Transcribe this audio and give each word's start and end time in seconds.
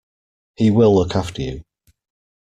He 0.55 0.71
will 0.71 0.95
look 0.95 1.15
after 1.15 1.43
you. 1.43 1.61